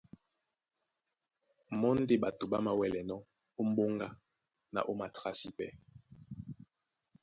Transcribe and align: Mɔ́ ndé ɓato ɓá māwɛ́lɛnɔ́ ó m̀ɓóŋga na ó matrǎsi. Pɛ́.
Mɔ́ 1.79 1.93
ndé 2.01 2.15
ɓato 2.21 2.43
ɓá 2.51 2.57
māwɛ́lɛnɔ́ 2.65 3.19
ó 3.59 3.61
m̀ɓóŋga 3.69 4.07
na 4.73 4.79
ó 4.89 4.93
matrǎsi. 4.99 5.47
Pɛ́. 5.57 5.69